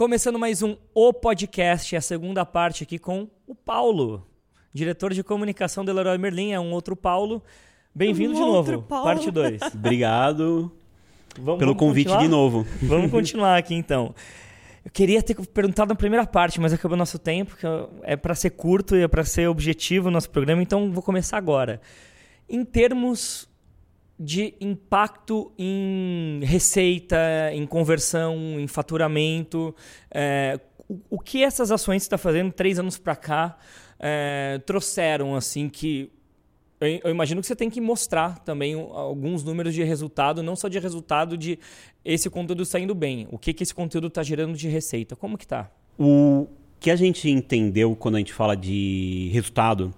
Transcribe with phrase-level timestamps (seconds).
[0.00, 4.26] Começando mais um O Podcast, a segunda parte aqui com o Paulo,
[4.72, 7.42] diretor de comunicação do Leroy Merlin, é um outro Paulo.
[7.94, 9.04] Bem-vindo Um de novo, Paulo.
[9.04, 9.60] parte 2.
[9.76, 10.72] Obrigado
[11.58, 12.66] pelo convite de novo.
[12.80, 14.14] Vamos continuar aqui então.
[14.82, 17.66] Eu queria ter perguntado na primeira parte, mas acabou nosso tempo, que
[18.02, 21.36] é para ser curto e é para ser objetivo o nosso programa, então vou começar
[21.36, 21.78] agora.
[22.48, 23.49] Em termos
[24.22, 27.16] de impacto em receita,
[27.54, 29.74] em conversão, em faturamento,
[30.10, 33.56] é, o, o que essas ações que está fazendo três anos para cá
[33.98, 36.12] é, trouxeram assim que
[36.80, 40.78] eu, imagino que você tem que mostrar também alguns números de resultado, não só de
[40.78, 41.58] resultado de
[42.02, 43.28] esse conteúdo saindo bem.
[43.30, 45.14] O que, que esse conteúdo está gerando de receita?
[45.14, 45.70] Como que tá?
[45.98, 46.46] O
[46.78, 49.94] que a gente entendeu quando a gente fala de resultado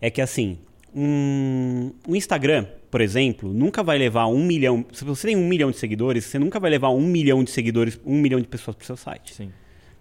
[0.00, 0.58] é que assim,
[0.94, 4.84] um, o Instagram, por exemplo, nunca vai levar um milhão.
[4.92, 8.00] Se você tem um milhão de seguidores, você nunca vai levar um milhão de seguidores,
[8.04, 9.34] um milhão de pessoas para o seu site.
[9.34, 9.50] Sim.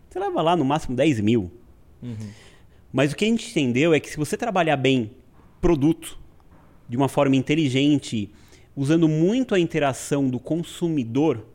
[0.09, 1.51] Você leva lá no máximo 10 mil.
[2.93, 5.11] Mas o que a gente entendeu é que se você trabalhar bem
[5.59, 6.17] produto
[6.87, 8.31] de uma forma inteligente,
[8.75, 11.45] usando muito a interação do consumidor,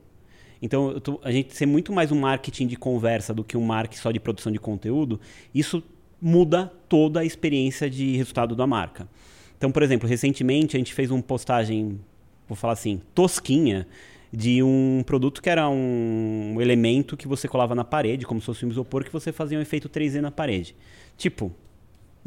[0.60, 4.02] então tô- a gente ser muito mais um marketing de conversa do que um marketing
[4.02, 5.18] só de produção de conteúdo,
[5.54, 5.82] isso
[6.20, 9.08] muda toda a experiência de resultado da marca.
[9.56, 12.00] Então, por exemplo, recentemente a gente fez uma postagem,
[12.48, 13.86] vou falar assim, tosquinha,
[14.32, 18.64] de um produto que era um elemento que você colava na parede, como se fosse
[18.64, 20.74] um isopor, que você fazia um efeito 3D na parede.
[21.16, 21.52] Tipo,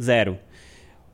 [0.02, 0.38] zero.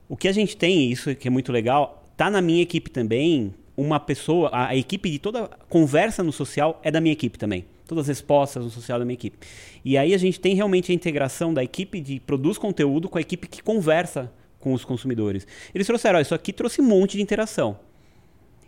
[0.07, 3.53] O que a gente tem, isso que é muito legal, tá na minha equipe também,
[3.77, 7.66] uma pessoa, a, a equipe de toda conversa no social é da minha equipe também.
[7.89, 9.35] Todas as respostas no social é da minha equipe.
[9.83, 13.21] E aí a gente tem realmente a integração da equipe de produz conteúdo com a
[13.21, 15.47] equipe que conversa com os consumidores.
[15.73, 17.79] Eles trouxeram, ó, isso aqui trouxe um monte de interação.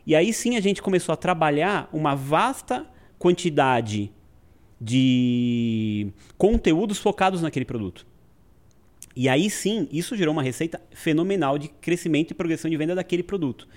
[0.08, 4.12] E aí sim a gente começou a trabalhar uma vasta quantidade
[4.80, 8.08] de conteúdos focados naquele produto.
[9.16, 13.22] E aí sim, isso gerou uma receita fenomenal de crescimento e progressão de venda daquele
[13.22, 13.68] produto.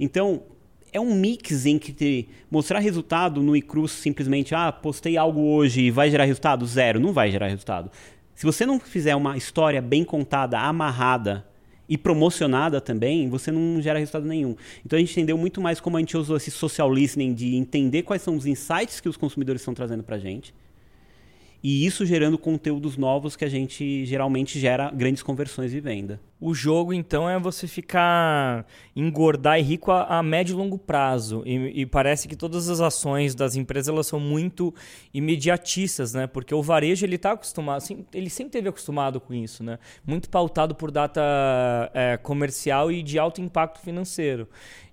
[0.00, 0.44] Então,
[0.92, 6.10] é um mix entre mostrar resultado no iCruz simplesmente, ah, postei algo hoje e vai
[6.10, 6.66] gerar resultado?
[6.66, 7.90] Zero, não vai gerar resultado.
[8.34, 11.46] Se você não fizer uma história bem contada, amarrada
[11.88, 14.56] e promocionada também, você não gera resultado nenhum.
[14.84, 18.02] Então a gente entendeu muito mais como a gente usou esse social listening de entender
[18.02, 20.52] quais são os insights que os consumidores estão trazendo pra gente.
[21.62, 26.20] E isso gerando conteúdos novos que a gente geralmente gera grandes conversões de venda.
[26.38, 31.42] O jogo, então, é você ficar engordar e rico a, a médio e longo prazo.
[31.46, 34.74] E, e parece que todas as ações das empresas elas são muito
[35.14, 36.26] imediatistas, né?
[36.26, 37.82] Porque o varejo ele está acostumado,
[38.12, 39.78] ele sempre teve acostumado com isso, né?
[40.06, 41.20] Muito pautado por data
[41.94, 44.46] é, comercial e de alto impacto financeiro.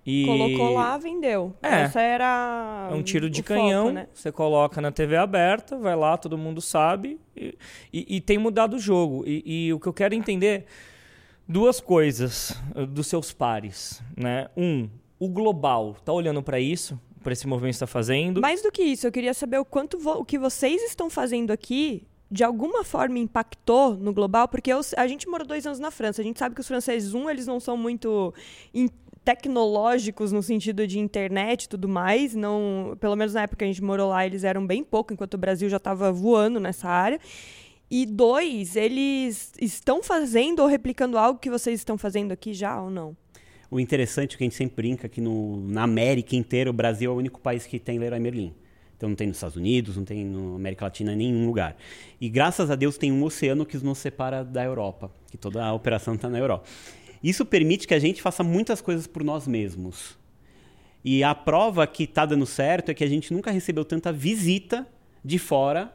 [0.06, 1.54] E Colocou lá, vendeu.
[1.62, 1.82] É.
[1.84, 2.90] Essa era.
[2.92, 4.08] É um tiro de o foco, canhão, né?
[4.14, 7.56] você coloca na TV aberta, vai lá, todo mundo sabe, e,
[7.94, 9.24] e- e tem mudado o jogo.
[9.26, 10.66] E o que eu quero entender,
[11.48, 14.02] duas coisas eh, dos seus pares.
[14.16, 14.48] Né?
[14.56, 14.90] Um,
[15.20, 18.42] o global está olhando para isso, para esse movimento está fazendo.
[18.42, 22.06] Mais do que isso, eu queria saber o quanto o que vocês estão fazendo aqui
[22.30, 26.20] de alguma forma impactou no global, porque eu- a gente morou dois anos na França.
[26.20, 28.34] A gente sabe que os franceses, um, eles não são muito
[29.24, 32.34] tecnológicos no sentido de internet e tudo mais.
[32.36, 35.36] Não, pelo menos na época que a gente morou lá, eles eram bem pouco, enquanto
[35.36, 37.20] o Brasil já estava voando nessa área.
[37.96, 42.90] E dois, eles estão fazendo ou replicando algo que vocês estão fazendo aqui já ou
[42.90, 43.16] não?
[43.70, 47.12] O interessante é que a gente sempre brinca que no, na América inteira o Brasil
[47.12, 48.52] é o único país que tem Leroy Merlin.
[48.98, 51.78] Então não tem nos Estados Unidos, não tem na América Latina, em nenhum lugar.
[52.20, 55.72] E graças a Deus tem um oceano que nos separa da Europa, que toda a
[55.72, 56.68] operação está na Europa.
[57.24, 60.18] Isso permite que a gente faça muitas coisas por nós mesmos.
[61.06, 64.88] E a prova que está dando certo é que a gente nunca recebeu tanta visita
[65.24, 65.94] de fora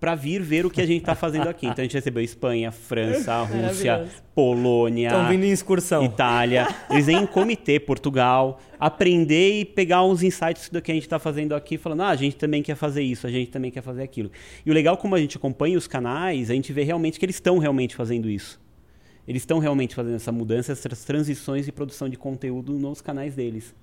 [0.00, 1.66] para vir ver o que a gente está fazendo aqui.
[1.66, 4.06] Então a gente recebeu Espanha, França, Rússia.
[4.34, 6.04] Polônia, Estão vindo em excursão.
[6.04, 6.68] Itália.
[6.88, 11.18] Eles vêm em comitê, Portugal, aprender e pegar uns insights do que a gente está
[11.18, 14.02] fazendo aqui, falando, ah, a gente também quer fazer isso, a gente também quer fazer
[14.04, 14.30] aquilo.
[14.64, 17.34] E o legal, como a gente acompanha os canais, a gente vê realmente que eles
[17.34, 18.60] estão realmente fazendo isso.
[19.26, 23.74] Eles estão realmente fazendo essa mudança, essas transições de produção de conteúdo nos canais deles.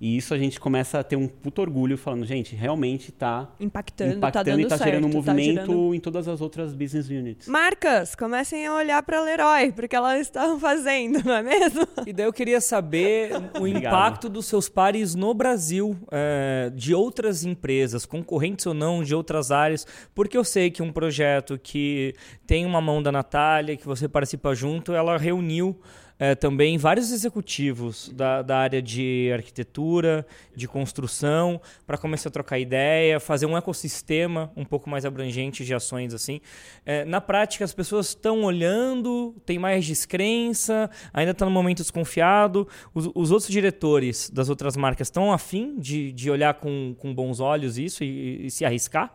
[0.00, 4.12] E isso a gente começa a ter um puto orgulho falando, gente, realmente está Impactando,
[4.12, 4.88] tá impactando dando e está certo.
[4.90, 7.48] gerando um tá movimento gerando- em todas as outras business units.
[7.48, 11.86] Marcas, comecem a olhar para a Leroy, porque elas estão fazendo, não é mesmo?
[12.06, 13.86] E daí eu queria saber o Obrigado.
[13.92, 19.50] impacto dos seus pares no Brasil, é, de outras empresas, concorrentes ou não, de outras
[19.50, 19.84] áreas,
[20.14, 22.14] porque eu sei que um projeto que
[22.46, 25.76] tem uma mão da Natália, que você participa junto, ela reuniu
[26.18, 32.58] é, também vários executivos da, da área de arquitetura, de construção, para começar a trocar
[32.58, 36.40] ideia, fazer um ecossistema um pouco mais abrangente de ações assim.
[36.84, 42.66] É, na prática, as pessoas estão olhando, tem mais descrença, ainda está no momento desconfiado.
[42.92, 47.38] Os, os, outros diretores das outras marcas estão afim de, de olhar com, com bons
[47.38, 49.14] olhos isso e, e se arriscar?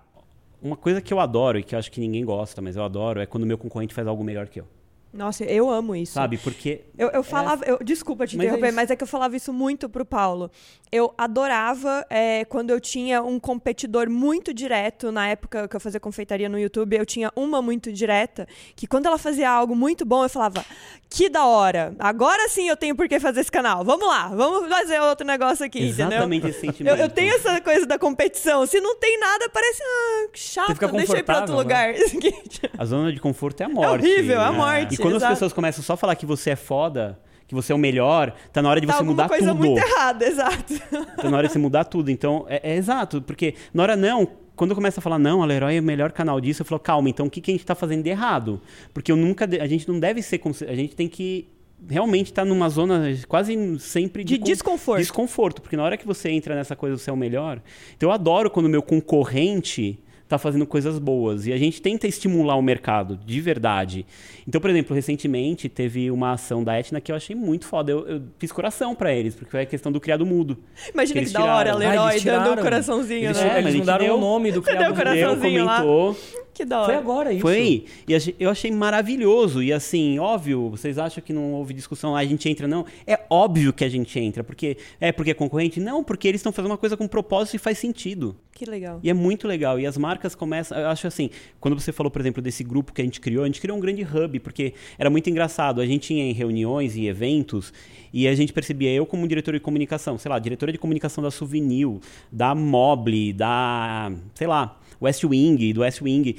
[0.62, 3.20] Uma coisa que eu adoro e que eu acho que ninguém gosta, mas eu adoro,
[3.20, 4.68] é quando o meu concorrente faz algo melhor que eu.
[5.14, 6.14] Nossa, eu amo isso.
[6.14, 6.82] Sabe, porque.
[6.98, 7.64] Eu, eu falava.
[7.64, 7.72] É...
[7.72, 10.04] Eu, desculpa te mas é interromper, é mas é que eu falava isso muito pro
[10.04, 10.50] Paulo.
[10.92, 16.00] Eu adorava é, quando eu tinha um competidor muito direto, na época que eu fazia
[16.00, 20.24] confeitaria no YouTube, eu tinha uma muito direta, que quando ela fazia algo muito bom,
[20.24, 20.66] eu falava,
[21.10, 23.84] que da hora, agora sim eu tenho por que fazer esse canal.
[23.84, 25.84] Vamos lá, vamos fazer outro negócio aqui.
[25.84, 26.50] Exatamente entendeu?
[26.50, 26.96] esse sentimento.
[26.96, 28.66] Eu, eu, tenho essa coisa da competição.
[28.66, 31.60] Se não tem nada, parece ah, chato, ir pra outro né?
[31.60, 31.94] lugar.
[32.78, 34.06] a zona de conforto é a morte.
[34.06, 34.96] É horrível, é a morte.
[34.96, 35.34] E quando Exato.
[35.34, 38.34] as pessoas começam só a falar que você é foda, que você é o melhor,
[38.52, 39.60] tá na hora de tá você mudar coisa tudo.
[39.60, 40.74] muito errada, exato.
[41.18, 42.10] Tá na hora de você mudar tudo.
[42.10, 45.78] Então, é, é exato, porque na hora não, quando começa a falar, não, a Leroy
[45.78, 47.76] é o melhor canal disso, eu falo, calma, então o que, que a gente está
[47.76, 48.62] fazendo de errado?
[48.94, 51.48] Porque eu nunca, a gente não deve ser, a gente tem que
[51.90, 55.00] realmente estar tá numa zona quase sempre de, de desconforto.
[55.00, 57.62] Desconforto, porque na hora que você entra nessa coisa, você é o melhor.
[57.96, 61.46] Então eu adoro quando o meu concorrente está fazendo coisas boas.
[61.46, 64.06] E a gente tenta estimular o mercado, de verdade.
[64.48, 67.92] Então, por exemplo, recentemente teve uma ação da Etna que eu achei muito foda.
[67.92, 70.58] Eu, eu fiz coração para eles, porque foi a questão do criado mudo.
[70.94, 73.56] Imagina que, que da hora, Leroy, ah, dando um coraçãozinho, eles, né?
[73.56, 74.98] É, eles mudaram deu, o nome do criado mudo.
[74.98, 76.10] coraçãozinho comentou.
[76.10, 76.44] Lá.
[76.54, 76.86] Que da hora.
[76.86, 77.42] Foi agora isso.
[77.42, 77.86] Foi.
[78.08, 79.64] E eu achei maravilhoso.
[79.64, 82.86] E assim, óbvio, vocês acham que não houve discussão a gente entra, não.
[83.08, 84.44] É óbvio que a gente entra.
[84.44, 85.80] porque É porque é concorrente?
[85.80, 88.36] Não, porque eles estão fazendo uma coisa com propósito e faz sentido.
[88.54, 89.00] Que legal.
[89.02, 89.80] E é muito legal.
[89.80, 90.78] E as marcas começam.
[90.78, 93.48] Eu acho assim, quando você falou, por exemplo, desse grupo que a gente criou, a
[93.48, 95.82] gente criou um grande hub, porque era muito engraçado.
[95.82, 97.74] A gente ia em reuniões e eventos
[98.14, 101.32] e a gente percebia, eu como diretor de comunicação, sei lá, diretora de comunicação da
[101.32, 102.00] Souvenir,
[102.32, 104.12] da Mobile, da.
[104.36, 106.36] sei lá West Wing, do West Wing,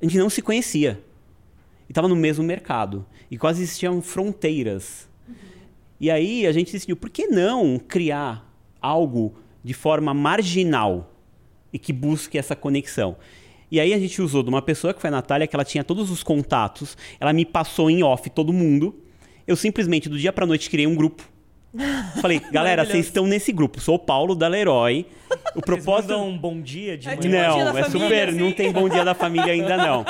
[0.00, 1.02] a gente não se conhecia.
[1.88, 3.04] E estava no mesmo mercado.
[3.28, 5.08] E quase existiam fronteiras.
[5.28, 5.34] Uhum.
[6.00, 8.48] E aí a gente decidiu, por que não criar
[8.80, 11.10] algo de forma marginal
[11.72, 13.16] e que busque essa conexão?
[13.70, 15.84] E aí a gente usou de uma pessoa que foi a Natália, que ela tinha
[15.84, 18.98] todos os contatos, ela me passou em off todo mundo.
[19.46, 21.29] Eu simplesmente, do dia para noite, criei um grupo
[22.20, 23.80] Falei, galera, vocês estão nesse grupo.
[23.80, 25.06] Sou o Paulo da Leroy.
[25.54, 26.16] O propósito.
[26.16, 27.48] um bom dia de manhã.
[27.48, 28.28] Não, é família, super.
[28.28, 28.38] Assim.
[28.38, 30.04] Não tem bom dia da família ainda, não.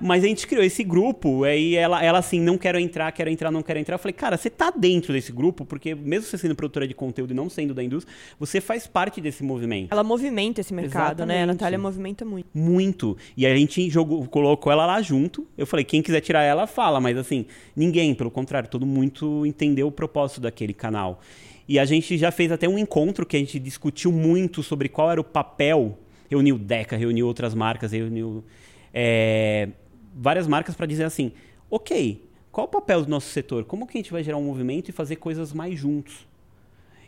[0.00, 3.50] Mas a gente criou esse grupo, aí ela, ela assim, não quero entrar, quero entrar,
[3.50, 3.94] não quero entrar.
[3.94, 7.32] Eu falei, cara, você tá dentro desse grupo, porque mesmo você sendo produtora de conteúdo
[7.32, 9.92] e não sendo da indústria, você faz parte desse movimento.
[9.92, 11.36] Ela movimenta esse mercado, Exatamente.
[11.36, 11.42] né?
[11.42, 12.46] A Natália movimenta muito.
[12.54, 13.16] Muito.
[13.36, 15.46] E a gente jogou, colocou ela lá junto.
[15.56, 17.00] Eu falei, quem quiser tirar ela, fala.
[17.00, 21.20] Mas assim, ninguém, pelo contrário, todo muito entendeu o propósito daquele canal.
[21.66, 25.10] E a gente já fez até um encontro que a gente discutiu muito sobre qual
[25.10, 25.98] era o papel.
[26.30, 28.44] Reuniu Deca, reuniu outras marcas, reuniu
[28.92, 29.70] é,
[30.14, 31.32] várias marcas para dizer assim:
[31.70, 32.22] ok,
[32.52, 33.64] qual o papel do nosso setor?
[33.64, 36.26] Como que a gente vai gerar um movimento e fazer coisas mais juntos?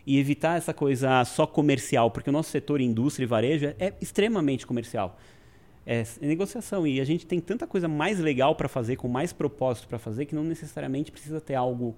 [0.06, 3.92] E evitar essa coisa só comercial, porque o nosso setor indústria e varejo é, é
[4.00, 5.18] extremamente comercial.
[5.84, 9.32] É, é negociação e a gente tem tanta coisa mais legal para fazer, com mais
[9.32, 11.94] propósito para fazer, que não necessariamente precisa ter algo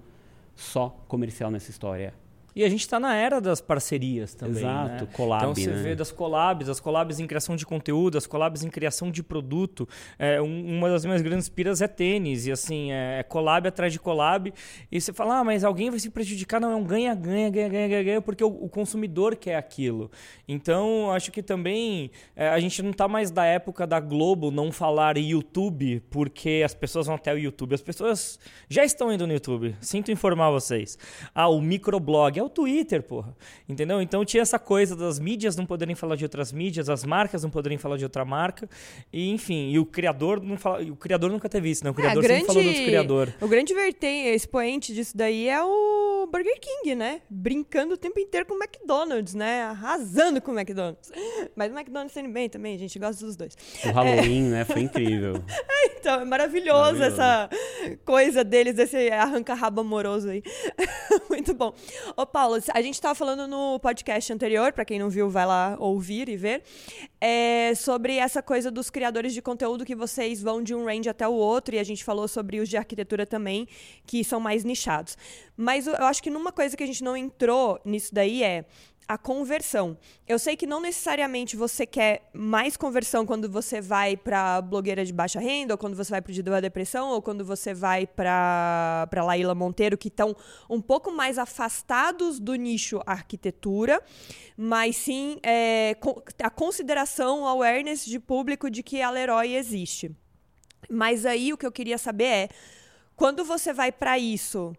[0.55, 2.13] só comercial nessa história.
[2.55, 4.63] E a gente está na era das parcerias também.
[4.63, 5.09] Exato, né?
[5.13, 5.43] collab.
[5.43, 5.81] Então você né?
[5.83, 9.87] vê das collabs, as collabs em criação de conteúdo, as collabs em criação de produto.
[10.17, 12.47] É, um, uma das minhas grandes piras é tênis.
[12.47, 14.53] E assim, é, é collab atrás de collab.
[14.91, 16.59] E você fala, ah, mas alguém vai se prejudicar.
[16.59, 20.09] Não, é um ganha-ganha, ganha-ganha, ganha-ganha, porque o, o, consumidor quer aquilo.
[20.47, 24.71] Então, acho que também é, a gente não está mais da época da Globo não
[24.71, 27.75] falar YouTube, porque as pessoas vão até o YouTube.
[27.75, 29.75] As pessoas já estão indo no YouTube.
[29.81, 30.97] Sinto informar vocês.
[31.33, 33.35] Ah, o microblog é o Twitter, porra.
[33.67, 34.01] Entendeu?
[34.01, 37.49] Então tinha essa coisa das mídias não poderem falar de outras mídias, as marcas não
[37.49, 38.69] poderem falar de outra marca.
[39.11, 41.89] E, enfim, e o criador não fala, o criador nunca teve isso, né?
[41.89, 43.33] O é, criador é, grande, sempre falou do criador.
[43.41, 47.21] O grande vertente, expoente disso daí é o Burger King, né?
[47.29, 49.63] Brincando o tempo inteiro com o McDonald's, né?
[49.63, 51.11] Arrasando com o McDonald's.
[51.55, 53.55] Mas o McDonald's sendo bem também, gente gosta dos dois.
[53.85, 54.49] O Halloween, é...
[54.49, 54.65] né?
[54.65, 55.43] Foi incrível.
[55.97, 57.49] então, é maravilhoso, maravilhoso, essa
[58.05, 60.43] coisa deles, esse arranca-rabo amoroso aí.
[61.29, 61.73] Muito bom.
[62.15, 65.75] Opa, Paulo, a gente estava falando no podcast anterior, para quem não viu, vai lá
[65.79, 66.63] ouvir e ver,
[67.19, 71.27] é, sobre essa coisa dos criadores de conteúdo que vocês vão de um range até
[71.27, 73.67] o outro, e a gente falou sobre os de arquitetura também,
[74.05, 75.17] que são mais nichados.
[75.57, 78.65] Mas eu acho que numa coisa que a gente não entrou nisso daí é
[79.09, 79.97] a conversão.
[80.27, 85.11] Eu sei que não necessariamente você quer mais conversão quando você vai para blogueira de
[85.11, 88.05] baixa renda, ou quando você vai para o Dido da Depressão, ou quando você vai
[88.05, 90.35] para Laíla Monteiro, que estão
[90.69, 93.99] um pouco mais afastados do nicho arquitetura,
[94.55, 95.97] mas sim é,
[96.43, 100.15] a consideração, awareness de público de que a Leroy existe.
[100.87, 102.49] Mas aí o que eu queria saber é,
[103.15, 104.71] quando você vai para isso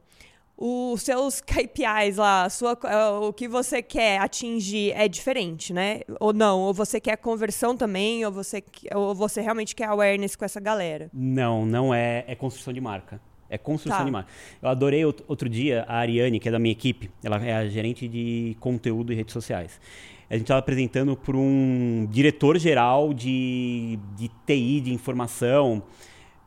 [0.60, 6.02] os seus KPIs lá, sua, uh, o que você quer atingir é diferente, né?
[6.20, 6.60] Ou não?
[6.60, 8.62] Ou você quer conversão também, ou você,
[8.94, 11.08] ou você realmente quer awareness com essa galera?
[11.14, 12.24] Não, não é.
[12.26, 13.18] É construção de marca.
[13.48, 14.04] É construção tá.
[14.04, 14.30] de marca.
[14.62, 17.10] Eu adorei outro dia a Ariane, que é da minha equipe.
[17.24, 19.80] Ela é a gerente de conteúdo e redes sociais.
[20.28, 25.82] A gente estava apresentando para um diretor-geral de, de TI, de informação,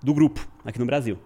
[0.01, 1.17] do grupo, aqui no Brasil.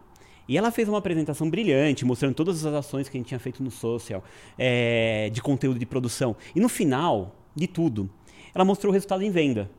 [0.48, 3.62] E ela fez uma apresentação brilhante, mostrando todas as ações que a gente tinha feito
[3.62, 4.24] no social,
[4.58, 6.36] é, de conteúdo de produção.
[6.56, 8.10] E no final de tudo,
[8.56, 9.70] ela mostrou o resultado em venda.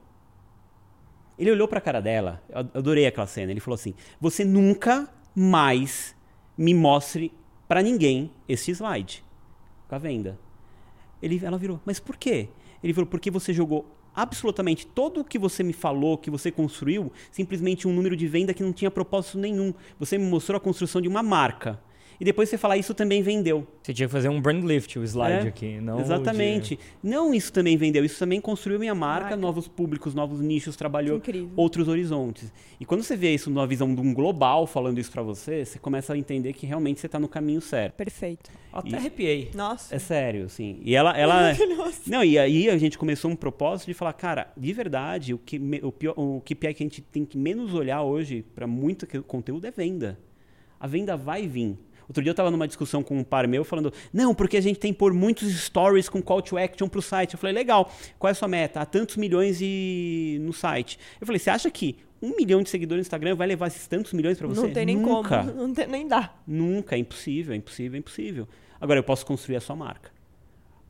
[1.39, 3.51] Ele olhou para a cara dela, eu adorei aquela cena.
[3.51, 6.15] Ele falou assim: Você nunca mais
[6.57, 7.33] me mostre
[7.67, 9.25] para ninguém esse slide
[9.89, 10.39] com a venda.
[11.23, 12.49] Ele, ela virou: Mas por quê?
[12.83, 13.87] Ele falou: Porque você jogou
[14.19, 18.53] absolutamente todo o que você me falou, que você construiu, simplesmente um número de venda
[18.53, 19.73] que não tinha propósito nenhum.
[19.99, 21.81] Você me mostrou a construção de uma marca.
[22.21, 23.67] E depois você falar isso também vendeu.
[23.81, 26.77] Você tinha que fazer um brand lift, o slide é, aqui, não Exatamente.
[26.77, 26.83] De...
[27.01, 29.37] Não isso também vendeu, isso também construiu minha marca, marca.
[29.37, 31.23] novos públicos, novos nichos, trabalhou
[31.57, 32.53] outros horizontes.
[32.81, 35.79] E quando você vê isso numa visão de um global falando isso para você, você
[35.79, 37.95] começa a entender que realmente você está no caminho certo.
[37.95, 38.51] Perfeito.
[38.73, 38.95] Até e...
[38.97, 39.51] arrepiei.
[39.55, 39.95] Nossa.
[39.95, 40.81] É sério, assim.
[40.83, 41.53] E ela ela
[42.07, 45.61] Não, e aí a gente começou um propósito de falar, cara, de verdade, o que
[45.83, 49.67] o pior, o KPI que a gente tem que menos olhar hoje para muito conteúdo
[49.67, 50.19] é venda.
[50.81, 51.77] A venda vai vir
[52.09, 54.79] Outro dia eu estava numa discussão com um par meu falando, não, porque a gente
[54.79, 57.35] tem que pôr muitos stories com call to action para o site.
[57.35, 58.81] Eu falei, legal, qual é a sua meta?
[58.81, 60.39] Há tantos milhões e...
[60.41, 60.99] no site.
[61.21, 64.13] Eu falei, você acha que um milhão de seguidores no Instagram vai levar esses tantos
[64.13, 64.61] milhões para você?
[64.61, 65.45] Não tem nem Nunca.
[65.45, 66.35] como, não tem, nem dá.
[66.47, 68.49] Nunca, é impossível, é impossível, é impossível.
[68.81, 70.11] Agora eu posso construir a sua marca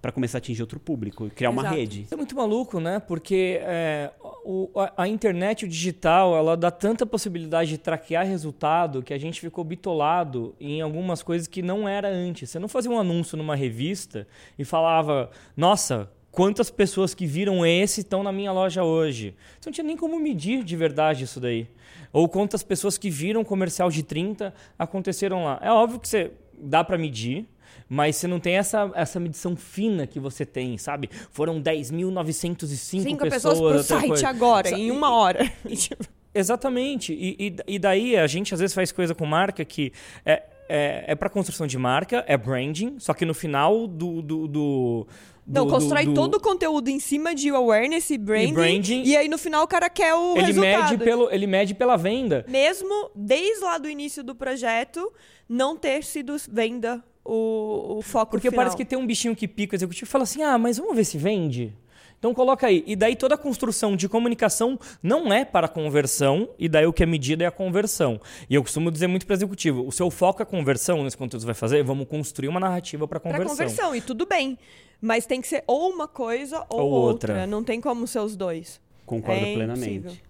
[0.00, 1.66] para começar a atingir outro público, criar Exato.
[1.66, 2.02] uma rede.
[2.02, 3.00] Isso é muito maluco, né?
[3.00, 4.12] Porque é,
[4.50, 9.18] o, a, a, internet, o digital, ela dá tanta possibilidade de traquear resultado que a
[9.18, 12.48] gente ficou bitolado em algumas coisas que não era antes.
[12.48, 14.26] Você não fazia um anúncio numa revista
[14.58, 19.34] e falava, nossa, quantas pessoas que viram esse estão na minha loja hoje.
[19.60, 21.68] Você não tinha nem como medir de verdade isso daí.
[22.10, 25.58] Ou quantas pessoas que viram comercial de 30 aconteceram lá.
[25.60, 27.46] É óbvio que você dá para medir,
[27.88, 31.08] mas você não tem essa, essa medição fina que você tem, sabe?
[31.30, 33.54] Foram 10.905 Cinco pessoas.
[33.54, 34.28] pessoas pro site coisa.
[34.28, 35.50] agora, em uma hora.
[36.34, 37.12] Exatamente.
[37.12, 39.92] E, e, e, daí a gente às vezes faz coisa com marca que
[40.24, 44.46] é, é, é para construção de marca, é branding, só que no final do, do,
[44.46, 45.06] do
[45.46, 46.14] não, do, constrói do, do...
[46.14, 49.02] todo o conteúdo em cima de awareness e branding, e branding.
[49.02, 50.90] E aí no final o cara quer o ele resultado.
[50.90, 52.44] Mede pelo, ele mede pela venda.
[52.46, 55.10] Mesmo desde lá do início do projeto,
[55.48, 58.64] não ter sido venda o, o foco Porque final.
[58.64, 60.96] parece que tem um bichinho que pica o executivo e fala assim, ah, mas vamos
[60.96, 61.74] ver se vende.
[62.18, 62.82] Então coloca aí.
[62.86, 67.02] E daí toda a construção de comunicação não é para conversão, e daí o que
[67.02, 68.20] é medida é a conversão.
[68.50, 71.40] E eu costumo dizer muito para o executivo: o seu foco é conversão nesse conteúdo
[71.40, 73.46] que você vai fazer, vamos construir uma narrativa para conversão.
[73.46, 74.58] Para conversão, e tudo bem.
[75.00, 77.34] Mas tem que ser ou uma coisa ou, ou outra.
[77.34, 77.46] outra.
[77.46, 78.80] Não tem como ser os dois.
[79.06, 79.96] Concordo é plenamente.
[79.98, 80.27] Impossível.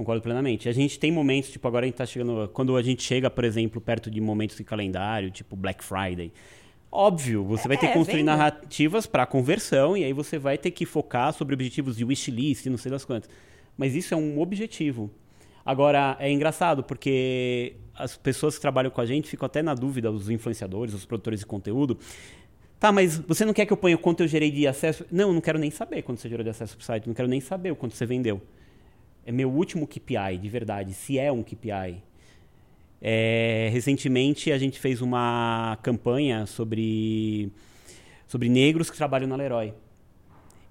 [0.00, 0.66] Concordo plenamente.
[0.66, 2.48] A gente tem momentos, tipo, agora a gente tá chegando.
[2.54, 6.32] Quando a gente chega, por exemplo, perto de momentos de calendário, tipo Black Friday.
[6.90, 8.34] Óbvio, você vai ter que é, construir venda.
[8.34, 12.78] narrativas para conversão e aí você vai ter que focar sobre objetivos de wishlist, não
[12.78, 13.28] sei das quantas.
[13.76, 15.10] Mas isso é um objetivo.
[15.66, 20.10] Agora, é engraçado porque as pessoas que trabalham com a gente ficam até na dúvida,
[20.10, 21.98] os influenciadores, os produtores de conteúdo.
[22.78, 25.04] Tá, mas você não quer que eu ponha quanto eu gerei de acesso?
[25.12, 27.12] Não, eu não quero nem saber quanto você gerou de acesso para o site, não
[27.12, 28.40] quero nem saber o quanto você vendeu
[29.24, 32.02] é meu último KPI, de verdade, se é um KPI.
[33.02, 37.50] É, recentemente a gente fez uma campanha sobre,
[38.26, 39.72] sobre negros que trabalham na Leroy.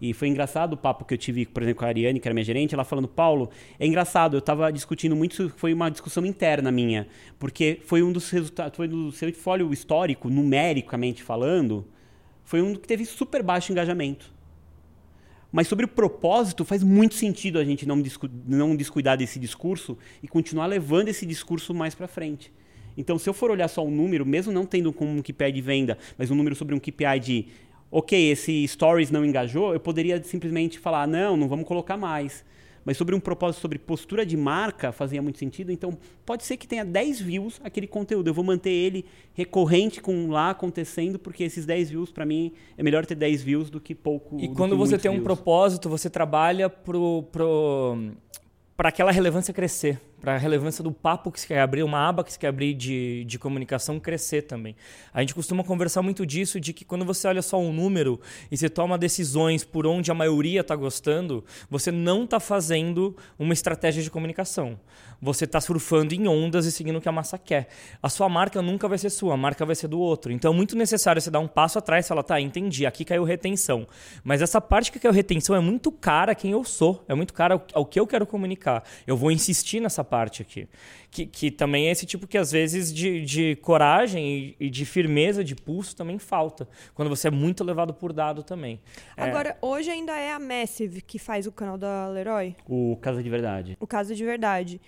[0.02, 2.34] E foi engraçado o papo que eu tive, por exemplo, com a Ariane, que era
[2.34, 6.72] minha gerente, ela falando, Paulo, é engraçado, eu estava discutindo muito, foi uma discussão interna
[6.72, 11.86] minha, porque foi um dos resultados, foi do seu portfólio histórico, numericamente falando,
[12.46, 14.32] foi um que teve super baixo engajamento.
[15.52, 19.98] Mas sobre o propósito, faz muito sentido a gente não, descu não descuidar desse discurso
[20.22, 22.52] e continuar levando esse discurso mais para frente.
[22.96, 25.62] Então, se eu for olhar só um número, mesmo não tendo como um KPI de
[25.62, 27.46] venda, mas um número sobre um KPI de,
[27.90, 32.44] ok, esse stories não engajou, eu poderia simplesmente falar, não, não vamos colocar mais.
[32.90, 35.72] Mas sobre um propósito sobre postura de marca fazia muito sentido.
[35.72, 38.32] Então, pode ser que tenha 10 views aquele conteúdo.
[38.32, 39.06] Eu vou manter ele
[39.36, 43.70] recorrente com lá acontecendo, porque esses 10 views, para mim, é melhor ter 10 views
[43.70, 44.40] do que pouco.
[44.40, 45.24] E quando você tem um views.
[45.24, 48.12] propósito, você trabalha pro, pro,
[48.76, 52.24] para aquela relevância crescer para a relevância do papo que se quer abrir, uma aba
[52.24, 54.76] que se quer abrir de, de comunicação crescer também.
[55.14, 58.20] A gente costuma conversar muito disso, de que quando você olha só um número
[58.52, 63.54] e você toma decisões por onde a maioria está gostando, você não está fazendo uma
[63.54, 64.80] estratégia de comunicação.
[65.22, 67.68] Você está surfando em ondas e seguindo o que a massa quer.
[68.02, 70.32] A sua marca nunca vai ser sua, a marca vai ser do outro.
[70.32, 73.26] Então é muito necessário você dar um passo atrás e falar, tá, entendi, aqui caiu
[73.26, 73.86] retenção.
[74.24, 77.34] Mas essa parte que caiu retenção é muito cara a quem eu sou, é muito
[77.34, 78.84] cara ao que eu quero comunicar.
[79.06, 80.68] Eu vou insistir nessa parte aqui.
[81.12, 84.86] Que, que também é esse tipo que, às vezes, de, de coragem e, e de
[84.86, 86.68] firmeza de pulso também falta.
[86.94, 88.80] Quando você é muito levado por dado também.
[89.16, 89.24] É.
[89.24, 89.58] Agora, é...
[89.62, 92.56] hoje ainda é a Massive que faz o canal da Leroy?
[92.68, 93.78] O Casa de Verdade.
[93.80, 94.82] O Casa de Verdade.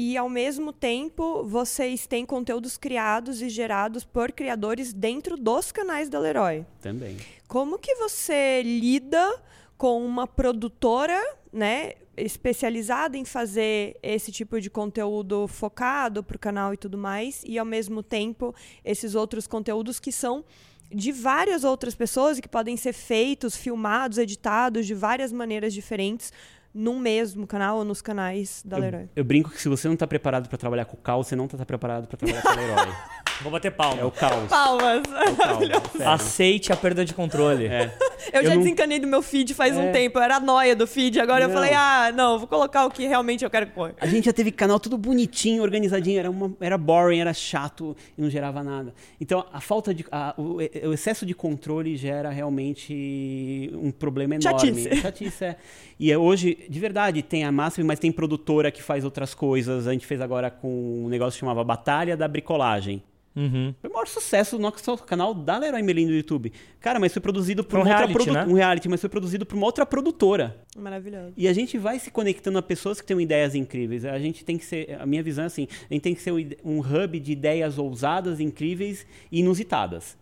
[0.00, 6.08] E ao mesmo tempo, vocês têm conteúdos criados e gerados por criadores dentro dos canais
[6.08, 6.64] da Leroy.
[6.80, 7.16] Também.
[7.48, 9.42] Como que você lida
[9.76, 11.20] com uma produtora,
[11.52, 17.42] né, especializada em fazer esse tipo de conteúdo focado para o canal e tudo mais,
[17.46, 20.44] e ao mesmo tempo esses outros conteúdos que são
[20.90, 26.32] de várias outras pessoas e que podem ser feitos, filmados, editados de várias maneiras diferentes
[26.78, 29.02] num mesmo canal ou nos canais da Leroy.
[29.02, 31.34] Eu, eu brinco que se você não está preparado para trabalhar com o caos, você
[31.34, 32.94] não está preparado para trabalhar com a Leroy.
[33.42, 34.00] Vou bater palma.
[34.00, 34.48] É o caos.
[34.48, 35.02] Palmas.
[35.06, 36.00] É o caos.
[36.00, 37.66] Aceite a perda de controle.
[37.66, 37.92] É.
[38.32, 38.62] Eu, eu já não...
[38.62, 39.78] desencanei do meu feed faz é.
[39.78, 40.18] um tempo.
[40.18, 41.20] Eu era a noia do feed.
[41.20, 41.50] Agora não.
[41.50, 43.94] eu falei, ah, não, vou colocar o que realmente eu quero pôr.
[44.00, 46.18] A gente já teve canal tudo bonitinho, organizadinho.
[46.18, 48.92] Era, uma, era boring, era chato e não gerava nada.
[49.20, 50.04] Então, a falta de...
[50.10, 54.58] A, o, o, excesso de controle gera realmente um problema enorme.
[54.58, 54.96] Chatice.
[54.96, 55.56] Chatice, é.
[55.98, 59.86] E é hoje, de verdade, tem a Máxima, mas tem produtora que faz outras coisas.
[59.86, 63.02] A gente fez agora com um negócio que chamava Batalha da Bricolagem.
[63.38, 63.72] Uhum.
[63.80, 66.52] Foi o maior sucesso do nosso canal da Leroy Merlin do YouTube.
[66.80, 68.52] Cara, mas foi produzido por um uma reality, outra né?
[68.52, 70.56] um reality, mas foi produzido por uma outra produtora.
[70.76, 71.34] Maravilhoso.
[71.36, 74.04] E a gente vai se conectando a pessoas que têm ideias incríveis.
[74.04, 76.32] A gente tem que ser, a minha visão é assim, a gente tem que ser
[76.64, 80.18] um hub de ideias ousadas, incríveis e inusitadas.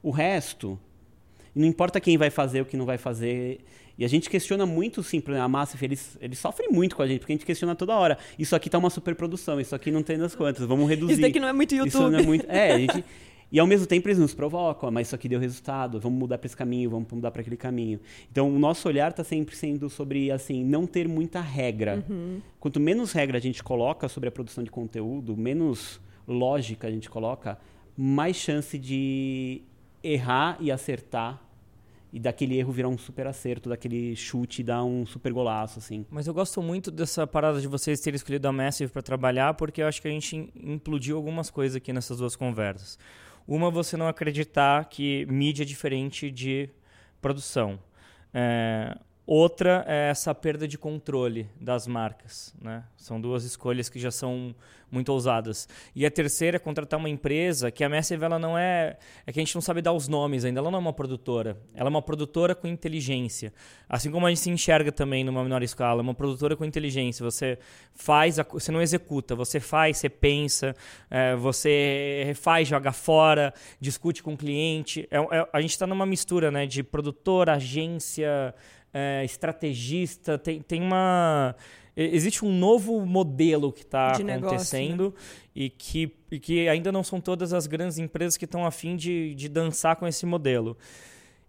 [0.00, 0.78] O resto,
[1.52, 3.58] não importa quem vai fazer o que não vai fazer,
[3.98, 7.20] e a gente questiona muito, sim, a Massif, eles, eles sofrem muito com a gente,
[7.20, 8.18] porque a gente questiona toda hora.
[8.38, 11.12] Isso aqui tá uma superprodução, isso aqui não tem das quantas, vamos reduzir.
[11.12, 11.88] Isso daqui não é muito YouTube.
[11.88, 12.46] Isso não é muito...
[12.48, 13.04] É, a gente...
[13.50, 16.46] E ao mesmo tempo eles nos provocam, mas isso aqui deu resultado, vamos mudar para
[16.46, 18.00] esse caminho, vamos mudar para aquele caminho.
[18.30, 22.04] Então o nosso olhar está sempre sendo sobre assim não ter muita regra.
[22.10, 22.40] Uhum.
[22.58, 27.08] Quanto menos regra a gente coloca sobre a produção de conteúdo, menos lógica a gente
[27.08, 27.56] coloca,
[27.96, 29.62] mais chance de
[30.02, 31.40] errar e acertar
[32.16, 36.06] e daquele erro virar um super acerto, daquele chute dar um super golaço, assim.
[36.08, 39.82] Mas eu gosto muito dessa parada de vocês terem escolhido a Massive para trabalhar, porque
[39.82, 42.98] eu acho que a gente implodiu algumas coisas aqui nessas duas conversas.
[43.46, 46.70] Uma, você não acreditar que mídia é diferente de
[47.20, 47.78] produção.
[48.32, 48.96] É,
[49.26, 52.54] Outra é essa perda de controle das marcas.
[52.62, 52.84] Né?
[52.96, 54.54] São duas escolhas que já são
[54.88, 55.68] muito ousadas.
[55.96, 58.96] E a terceira é contratar uma empresa que a Massive ela não é.
[59.26, 60.60] É que a gente não sabe dar os nomes ainda.
[60.60, 61.60] Ela não é uma produtora.
[61.74, 63.52] Ela é uma produtora com inteligência.
[63.88, 66.00] Assim como a gente se enxerga também numa menor escala.
[66.00, 67.24] É uma produtora com inteligência.
[67.24, 67.58] Você
[67.94, 69.34] faz, a, você não executa.
[69.34, 70.74] Você faz, você pensa,
[71.10, 75.08] é, você faz, joga fora, discute com o cliente.
[75.10, 78.54] É, é, a gente está numa mistura né, de produtora, agência
[78.92, 81.54] é, estrategista, tem, tem uma.
[81.96, 85.46] Existe um novo modelo que está acontecendo negócio, né?
[85.54, 89.34] e, que, e que ainda não são todas as grandes empresas que estão afim de,
[89.34, 90.76] de dançar com esse modelo.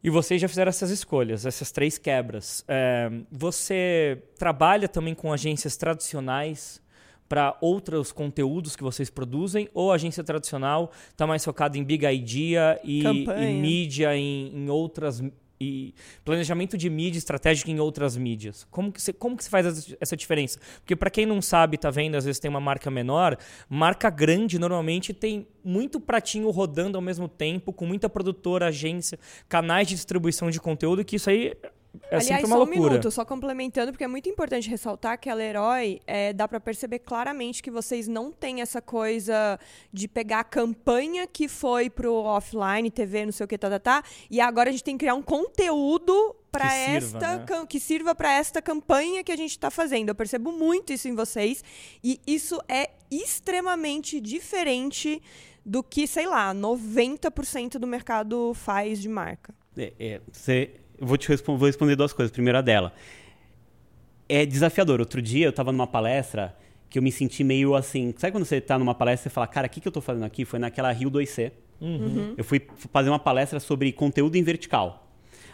[0.01, 2.63] E vocês já fizeram essas escolhas, essas três quebras.
[2.67, 6.81] É, você trabalha também com agências tradicionais
[7.27, 9.67] para outros conteúdos que vocês produzem?
[9.73, 14.69] Ou a agência tradicional está mais focada em big idea e, e mídia em, em
[14.69, 15.21] outras
[15.59, 15.93] e
[16.23, 18.65] planejamento de mídia estratégica em outras mídias.
[18.69, 20.59] Como que você, como que você faz essa diferença?
[20.79, 23.37] Porque para quem não sabe, tá vendo, às vezes tem uma marca menor,
[23.69, 29.87] marca grande normalmente tem muito pratinho rodando ao mesmo tempo, com muita produtora, agência, canais
[29.87, 31.53] de distribuição de conteúdo, que isso aí
[32.03, 32.79] é Aliás, sempre uma só loucura.
[32.79, 36.59] um minuto, só complementando, porque é muito importante ressaltar que a Leroy, é, dá para
[36.59, 39.59] perceber claramente que vocês não têm essa coisa
[39.91, 43.79] de pegar a campanha que foi pro offline, TV, não sei o que, tá, tá,
[43.79, 47.45] tá, e agora a gente tem que criar um conteúdo para esta né?
[47.67, 50.09] que sirva para esta campanha que a gente está fazendo.
[50.09, 51.63] Eu percebo muito isso em vocês
[52.03, 55.21] e isso é extremamente diferente
[55.65, 59.53] do que, sei lá, 90% do mercado faz de marca.
[59.77, 62.31] É, é, você eu vou te responder, vou responder duas coisas.
[62.31, 62.93] Primeira dela.
[64.29, 64.99] é desafiador.
[64.99, 66.55] Outro dia eu estava numa palestra
[66.89, 68.13] que eu me senti meio assim.
[68.17, 70.25] Sabe quando você está numa palestra e fala, cara, o que, que eu estou fazendo
[70.25, 70.45] aqui?
[70.45, 71.51] Foi naquela Rio 2C.
[71.79, 72.33] Uhum.
[72.37, 75.07] Eu fui fazer uma palestra sobre conteúdo em vertical.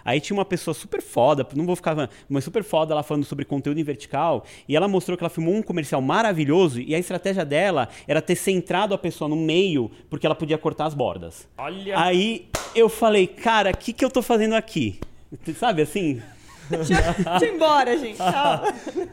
[0.06, 3.46] Aí tinha uma pessoa super foda, não vou ficar, mas super foda ela falando sobre
[3.46, 7.46] conteúdo em vertical, e ela mostrou que ela filmou um comercial maravilhoso e a estratégia
[7.46, 11.48] dela era ter centrado a pessoa no meio, porque ela podia cortar as bordas.
[11.58, 11.98] Olha.
[11.98, 15.00] Aí eu falei, cara, o que, que eu tô fazendo aqui?
[15.58, 16.22] Sabe assim?
[16.70, 18.18] Deixa, deixa eu ir embora, gente.
[18.18, 18.64] Tchau.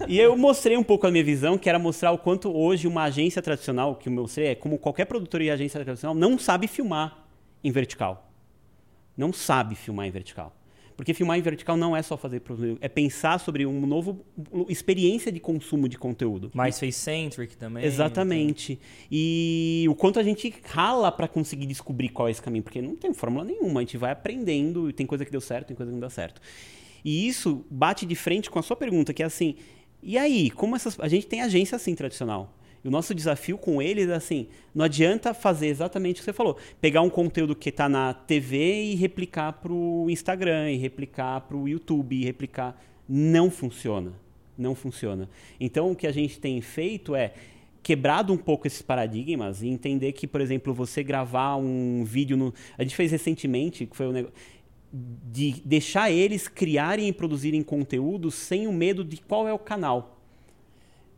[0.08, 3.04] E eu mostrei um pouco a minha visão, que era mostrar o quanto hoje uma
[3.04, 7.24] agência tradicional, que eu mostrei, é como qualquer produtor e agência tradicional, não sabe filmar
[7.62, 8.30] em vertical.
[9.16, 10.54] Não sabe filmar em vertical.
[11.00, 14.14] Porque filmar em vertical não é só fazer produto, é pensar sobre uma nova
[14.68, 16.50] experiência de consumo de conteúdo.
[16.52, 17.86] Mais face-centric também.
[17.86, 18.78] Exatamente.
[19.10, 22.94] E o quanto a gente rala para conseguir descobrir qual é esse caminho, porque não
[22.94, 25.94] tem fórmula nenhuma, a gente vai aprendendo, tem coisa que deu certo, tem coisa que
[25.94, 26.38] não deu certo.
[27.02, 29.56] E isso bate de frente com a sua pergunta, que é assim,
[30.02, 32.54] e aí, como essas a gente tem agência assim tradicional?
[32.82, 36.32] E o nosso desafio com eles é assim: não adianta fazer exatamente o que você
[36.32, 36.56] falou.
[36.80, 41.56] Pegar um conteúdo que está na TV e replicar para o Instagram, e replicar para
[41.56, 42.80] o YouTube, e replicar.
[43.08, 44.12] Não funciona.
[44.56, 45.28] Não funciona.
[45.58, 47.32] Então, o que a gente tem feito é
[47.82, 52.54] quebrado um pouco esses paradigmas e entender que, por exemplo, você gravar um vídeo no.
[52.78, 54.36] A gente fez recentemente, que foi um negócio.
[54.92, 60.19] De deixar eles criarem e produzirem conteúdo sem o medo de qual é o canal.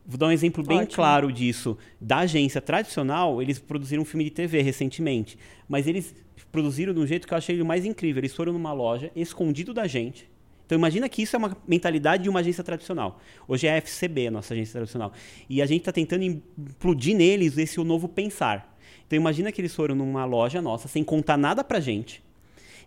[0.04, 0.96] Vou dar um exemplo bem Ótimo.
[0.96, 1.78] claro disso.
[2.00, 5.38] Da agência tradicional, eles produziram um filme de TV recentemente.
[5.68, 6.14] Mas eles
[6.50, 8.20] produziram de um jeito que eu achei o mais incrível.
[8.20, 10.30] Eles foram numa loja, escondido da gente.
[10.66, 13.20] Então imagina que isso é uma mentalidade de uma agência tradicional.
[13.46, 15.12] Hoje é a FCB, a nossa agência tradicional.
[15.48, 18.74] E a gente está tentando implodir neles esse o novo pensar.
[19.06, 22.22] Então imagina que eles foram numa loja nossa, sem contar nada pra gente,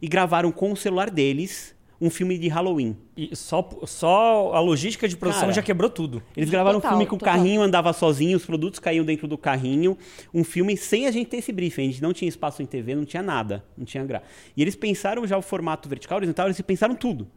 [0.01, 2.97] e gravaram com o celular deles um filme de Halloween.
[3.15, 6.21] E só, só a logística de produção Cara, já quebrou tudo.
[6.35, 9.37] Eles gravaram total, um filme que o carrinho andava sozinho, os produtos caíam dentro do
[9.37, 9.97] carrinho.
[10.33, 11.81] Um filme sem a gente ter esse briefing.
[11.83, 13.63] A gente não tinha espaço em TV, não tinha nada.
[13.77, 14.21] Não tinha gra...
[14.55, 17.27] E eles pensaram já o formato vertical, horizontal, eles pensaram tudo.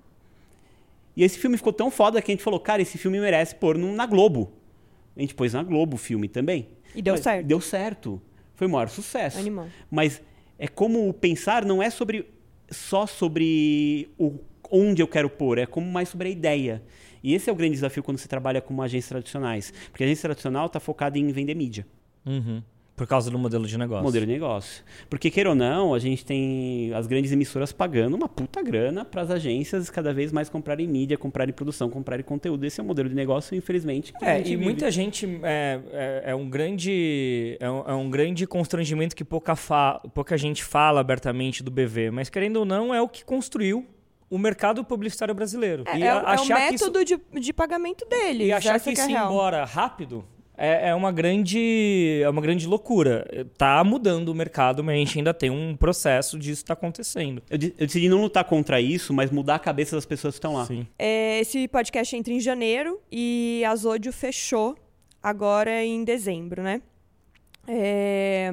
[1.17, 3.77] E esse filme ficou tão foda que a gente falou, cara, esse filme merece pôr
[3.77, 4.53] na Globo.
[5.17, 6.69] A gente pôs na Globo o filme também.
[6.95, 7.47] E deu Mas certo.
[7.47, 8.23] Deu certo.
[8.55, 9.39] Foi o maior sucesso.
[9.39, 9.69] Animal.
[9.91, 10.23] Mas
[10.59, 12.29] é como pensar não é sobre
[12.71, 14.39] só sobre o
[14.71, 16.83] onde eu quero pôr, é como mais sobre a ideia.
[17.23, 19.73] E esse é o grande desafio quando você trabalha com agências tradicionais.
[19.91, 21.87] Porque a agência tradicional está focada em vender mídia.
[22.25, 22.63] Uhum.
[22.99, 24.03] Por causa do modelo de negócio.
[24.03, 24.83] Modelo de negócio.
[25.09, 29.23] Porque, queira ou não, a gente tem as grandes emissoras pagando uma puta grana para
[29.23, 32.67] as agências cada vez mais comprarem mídia, comprarem produção, comprarem conteúdo.
[32.67, 34.13] Esse é o modelo de negócio, infelizmente.
[34.21, 34.65] é, e vive.
[34.65, 35.27] muita gente.
[35.45, 40.37] É, é, é, um grande, é um, é um grande constrangimento que pouca, fa, pouca
[40.37, 42.11] gente fala abertamente do BV.
[42.11, 43.87] Mas, querendo ou não, é o que construiu
[44.31, 45.85] o mercado publicitário brasileiro.
[45.87, 48.47] É, e é, achar é o método isso, de, de pagamento dele.
[48.47, 50.25] E achar que, que é embora rápido
[50.59, 53.25] é, é, uma grande é uma grande loucura.
[53.57, 57.41] Tá mudando o mercado, mas a gente ainda tem um processo disso tá acontecendo.
[57.49, 60.55] Eu, eu decidi não lutar contra isso, mas mudar a cabeça das pessoas que estão
[60.55, 60.67] lá.
[60.67, 60.85] Sim.
[60.99, 64.77] É, esse podcast entra em janeiro e a Zodio fechou
[65.23, 66.83] agora em dezembro, né?
[67.69, 68.53] É...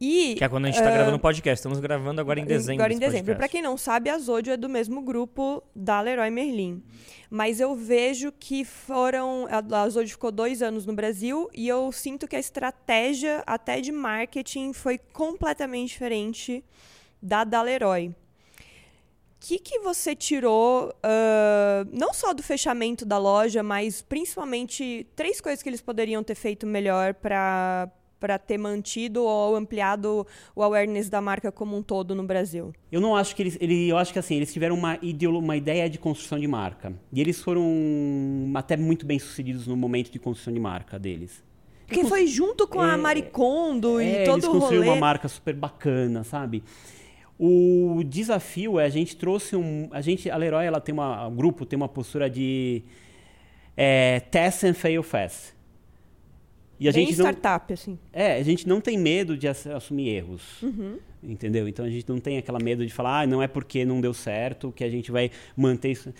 [0.00, 1.58] E, que é quando a gente está uh, gravando o podcast.
[1.58, 2.82] Estamos gravando agora em dezembro.
[2.82, 3.36] Agora em dezembro.
[3.36, 6.82] Para quem não sabe, a Zodio é do mesmo grupo da Leroy Merlin.
[7.28, 9.46] Mas eu vejo que foram.
[9.50, 13.92] A Zodio ficou dois anos no Brasil e eu sinto que a estratégia, até de
[13.92, 16.64] marketing, foi completamente diferente
[17.20, 18.08] da da Leroy.
[18.08, 18.14] O
[19.38, 25.62] que, que você tirou, uh, não só do fechamento da loja, mas principalmente três coisas
[25.62, 31.20] que eles poderiam ter feito melhor para para ter mantido ou ampliado o awareness da
[31.20, 32.72] marca como um todo no Brasil?
[32.92, 34.98] Eu não acho que eles, ele, eu acho que assim eles tiveram uma
[35.30, 37.64] uma ideia de construção de marca e eles foram
[38.54, 41.42] até muito bem sucedidos no momento de construção de marca deles.
[41.86, 44.60] Porque foi junto com é, a Maricondo é, e todo eles o rolê.
[44.60, 46.62] construíram uma marca super bacana, sabe?
[47.36, 51.30] O desafio é a gente trouxe um, a gente, a Leroy, ela tem uma, o
[51.30, 52.82] grupo tem uma postura de
[53.76, 55.54] é, test and fail fast.
[56.80, 57.98] E a Bem gente startup, não, assim.
[58.10, 60.62] É, a gente não tem medo de assumir erros.
[60.62, 60.98] Uhum.
[61.22, 61.68] Entendeu?
[61.68, 64.14] Então a gente não tem aquela medo de falar, ah, não é porque não deu
[64.14, 66.14] certo que a gente vai manter isso.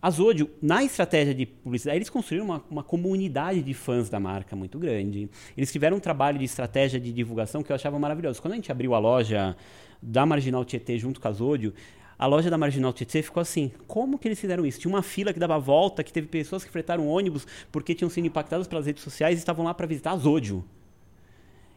[0.00, 4.54] A Zodio, na estratégia de publicidade, eles construíram uma, uma, comunidade de fãs da marca
[4.54, 5.28] muito grande.
[5.56, 8.40] Eles tiveram um trabalho de estratégia de divulgação que eu achava maravilhoso.
[8.40, 9.56] Quando a gente abriu a loja
[10.00, 11.72] da Marginal Tietê junto com a Zodio,
[12.18, 14.80] a loja da Marginal Tietê ficou assim, como que eles fizeram isso?
[14.80, 18.26] Tinha uma fila que dava volta, que teve pessoas que fretaram ônibus porque tinham sido
[18.26, 20.64] impactadas pelas redes sociais e estavam lá para visitar a Zódio.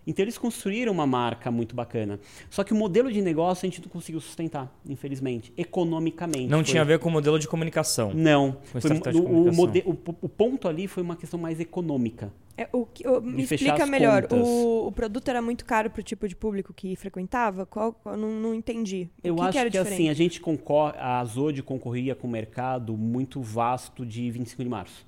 [0.07, 2.17] Então eles construíram uma marca muito bacana.
[2.49, 6.47] Só que o modelo de negócio a gente não conseguiu sustentar, infelizmente, economicamente.
[6.47, 8.13] Não Foi- tinha a ver com o modelo de comunicação.
[8.13, 8.57] Não.
[8.63, 9.53] Foi, de o, o, comunicação.
[9.53, 12.31] mode- o- o ponto ali foi uma questão mais econômica.
[12.57, 14.25] É, o que- o- me explica melhor.
[14.31, 17.65] O, o produto era muito caro pro tipo de público que frequentava?
[17.65, 19.09] Qual, qual- não, não entendi.
[19.23, 22.27] O Eu que acho que era que assim, a gente concorre, a Zod concorria com
[22.27, 25.05] um mercado muito vasto de 25 de março.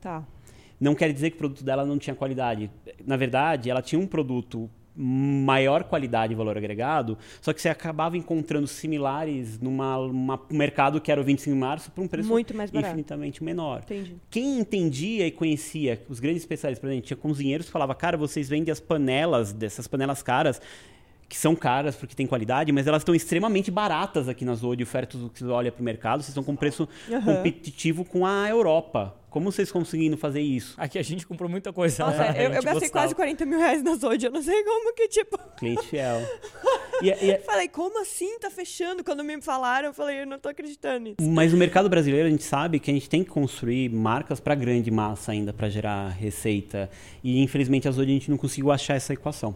[0.00, 0.24] Tá.
[0.80, 2.70] Não quer dizer que o produto dela não tinha qualidade.
[3.06, 8.16] Na verdade, ela tinha um produto maior qualidade e valor agregado, só que você acabava
[8.18, 12.28] encontrando similares numa uma- um mercado que era o 25 de março por um preço
[12.28, 12.88] Muito mais barato.
[12.92, 13.80] infinitamente menor.
[13.84, 14.16] Entendi.
[14.28, 18.48] Quem entendia e conhecia os grandes especialistas, por exemplo, tinha cozinheiros que falava, cara, vocês
[18.48, 20.60] vendem as panelas, dessas panelas caras,
[21.30, 25.20] que são caras porque tem qualidade, mas elas estão extremamente baratas aqui na Zodi, ofertas
[25.20, 27.36] do que você olha para o mercado, vocês estão com preço Aham.
[27.36, 29.14] competitivo com a Europa.
[29.30, 30.74] Como vocês conseguindo fazer isso?
[30.76, 32.04] Aqui a gente comprou muita coisa.
[32.04, 32.34] Nossa, né?
[32.36, 32.90] Eu, eu gastei gostava.
[32.90, 34.26] quase 40 mil reais na Zod.
[34.26, 35.38] Eu não sei como que, tipo...
[35.56, 36.20] Cliente fiel.
[37.02, 38.38] E, é- e é- Falei, como assim?
[38.40, 39.02] Tá fechando?
[39.02, 41.16] Quando me falaram, eu falei, eu não tô acreditando nisso.
[41.22, 44.54] mas no mercado brasileiro a gente sabe que a gente tem que construir marcas para
[44.54, 46.90] grande massa ainda para gerar receita.
[47.24, 49.54] E infelizmente a Zodi a gente não conseguiu achar essa equação.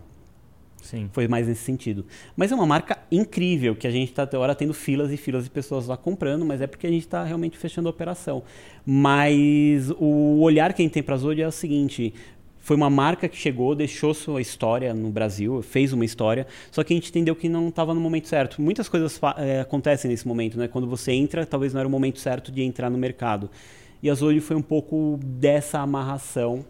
[0.85, 1.09] Sim.
[1.15, 2.05] Foi mais nesse sentido.
[2.37, 5.51] Mas é uma marca incrível, que a gente está agora tendo filas e filas de
[5.51, 8.43] pessoas lá comprando, mas é porque a gente está realmente fechando a operação.
[8.85, 12.13] Mas o olhar que a gente tem para a Zodi é o seguinte.
[12.59, 16.93] Foi uma marca que chegou, deixou sua história no Brasil, fez uma história, só que
[16.93, 18.61] a gente entendeu que não estava no momento certo.
[18.61, 20.69] Muitas coisas eh, acontecem nesse momento, né?
[20.69, 23.51] Quando você entra, talvez não era o momento certo de entrar no mercado.
[24.03, 26.65] E a Zodi foi um pouco dessa amarração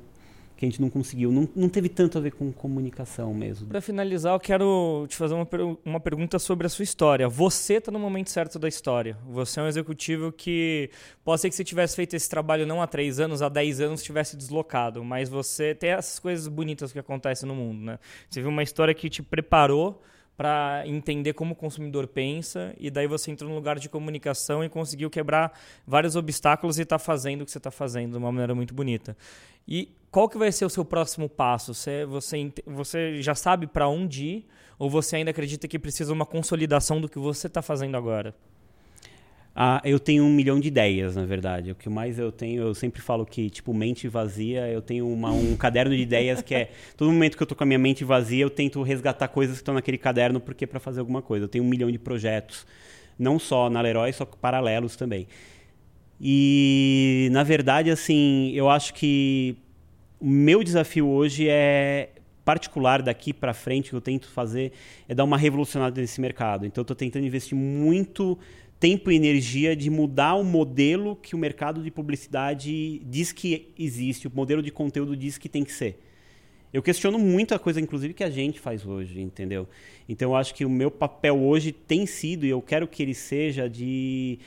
[0.57, 1.33] que a gente não conseguiu.
[1.33, 3.69] Não, não teve tanto a ver com comunicação mesmo.
[3.69, 5.47] Para finalizar, eu quero te fazer uma,
[5.85, 7.29] uma pergunta sobre a sua história.
[7.29, 9.17] Você está no momento certo da história.
[9.29, 10.91] Você é um executivo que
[11.25, 14.03] pode ser que você tivesse feito esse trabalho não há três anos, há dez anos,
[14.03, 15.05] tivesse deslocado.
[15.05, 17.99] Mas você tem essas coisas bonitas que acontecem no mundo, né?
[18.29, 20.01] Você viu uma história que te preparou
[20.37, 24.69] para entender como o consumidor pensa e daí você entrou no lugar de comunicação e
[24.69, 28.55] conseguiu quebrar vários obstáculos e está fazendo o que você está fazendo de uma maneira
[28.55, 29.17] muito bonita.
[29.67, 31.73] E qual que vai ser o seu próximo passo?
[31.73, 34.47] Você, você, você já sabe para onde ir
[34.79, 38.35] ou você ainda acredita que precisa uma consolidação do que você está fazendo agora?
[39.57, 41.71] Ah, eu tenho um milhão de ideias, na verdade.
[41.71, 45.31] O que mais eu tenho, eu sempre falo que, tipo, mente vazia, eu tenho uma-
[45.31, 46.71] um caderno de ideias que é.
[46.97, 49.63] Todo momento que eu tô com a minha mente vazia, eu tento resgatar coisas que
[49.63, 51.45] estão naquele caderno, porque é para fazer alguma coisa.
[51.45, 52.67] Eu tenho um milhão de projetos.
[53.17, 55.29] Não só na Leroy, só paralelos também.
[56.21, 59.57] E, na verdade, assim, eu acho que
[60.21, 62.11] o meu desafio hoje é
[62.45, 64.73] particular daqui para frente que eu tento fazer
[65.09, 66.67] é dar uma revolucionada nesse mercado.
[66.67, 68.39] Então eu estou tentando investir muito
[68.85, 74.29] tempo e energia de mudar o modelo que o mercado de publicidade diz que existe,
[74.29, 75.99] o modelo de conteúdo diz que tem que ser.
[76.71, 79.67] Eu questiono muito a coisa, inclusive, que a gente faz hoje, entendeu?
[80.07, 83.15] Então eu acho que o meu papel hoje tem sido, e eu quero que ele
[83.15, 84.39] seja de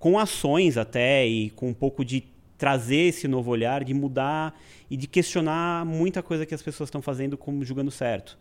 [0.00, 2.24] com ações até e com um pouco de
[2.58, 7.00] trazer esse novo olhar, de mudar e de questionar muita coisa que as pessoas estão
[7.00, 8.36] fazendo como julgando certo.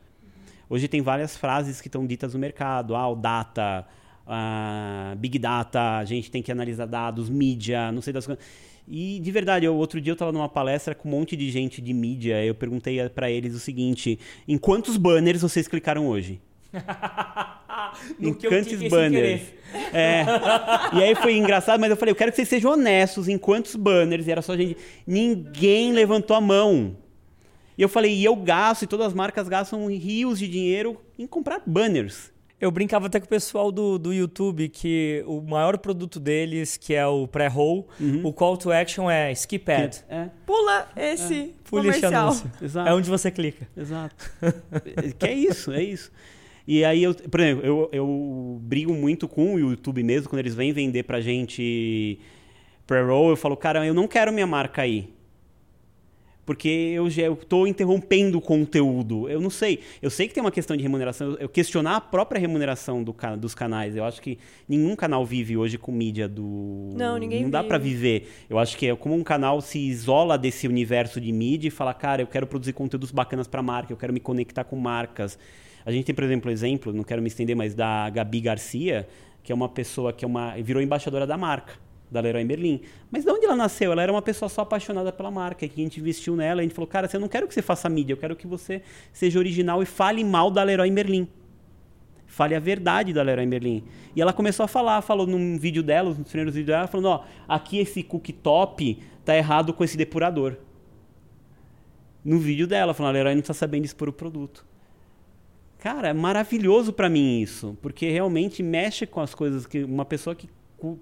[0.68, 3.86] Hoje tem várias frases que estão ditas no mercado, ah, o data,
[4.26, 8.44] ah, big data, a gente tem que analisar dados, mídia, não sei das coisas.
[8.88, 11.82] E de verdade, eu, outro dia eu estava numa palestra com um monte de gente
[11.82, 16.42] de mídia, eu perguntei para eles o seguinte: em quantos banners vocês clicaram hoje?
[18.20, 19.42] No em quantos banners?
[19.94, 20.24] É.
[20.94, 23.76] E aí foi engraçado, mas eu falei, eu quero que vocês sejam honestos em quantos
[23.76, 24.78] banners, e era só gente.
[25.08, 26.96] Ninguém levantou a mão.
[27.78, 31.26] E eu falei, e eu gasto, e todas as marcas gastam rios de dinheiro em
[31.26, 32.32] comprar banners.
[32.60, 36.94] Eu brincava até com o pessoal do, do YouTube que o maior produto deles, que
[36.94, 37.88] é o pré-roll,
[38.24, 40.04] o call to action é skip ad.
[40.10, 42.36] É, Pula esse Pule esse comercial.
[42.86, 43.68] É onde você clica.
[43.78, 44.16] Exato.
[45.18, 46.12] que é isso, é isso.
[46.68, 50.54] E aí, eu, por exemplo, eu, eu brigo muito com o YouTube mesmo, quando eles
[50.54, 52.20] vêm vender pra gente
[52.86, 55.14] pre-roll, eu falo, cara, eu não quero minha marca aí.
[56.50, 59.30] Porque eu já estou interrompendo o conteúdo.
[59.30, 59.82] Eu não sei.
[60.02, 61.38] Eu sei que tem uma questão de remuneração.
[61.40, 63.96] Eu, questionar a própria remuneração do, dos canais.
[63.96, 66.90] Eu acho que nenhum canal vive hoje com mídia do.
[66.96, 68.32] Não, ninguém Não dá para viver.
[68.50, 71.94] Eu acho que é como um canal se isola desse universo de mídia e fala,
[71.94, 75.38] cara, eu quero produzir conteúdos bacanas para marca, eu quero me conectar com marcas.
[75.86, 79.08] A gente tem, por exemplo, exemplo, não quero me estender, mas da Gabi Garcia,
[79.44, 81.74] que é uma pessoa que é uma virou embaixadora da marca,
[82.12, 82.82] da Leroy Merlin.
[83.12, 83.92] Mas de onde ela nasceu?
[83.92, 86.74] Ela era uma pessoa só apaixonada pela marca, que a gente investiu nela, a gente
[86.74, 88.82] falou, cara, eu não quero que você faça mídia, eu quero que você
[89.14, 91.28] seja original e fale mal da Leroy Merlin.
[92.26, 93.84] Fale a verdade da Leroy Merlin.
[94.16, 97.24] E ela começou a falar, falou num vídeo dela, nos primeiros vídeos dela, falando, ó,
[97.48, 100.56] aqui esse cooktop tá errado com esse depurador.
[102.24, 104.66] no vídeo dela, falando, a Leroy não tá sabendo expor o produto.
[105.80, 110.36] Cara, é maravilhoso para mim isso, porque realmente mexe com as coisas que uma pessoa
[110.36, 110.50] que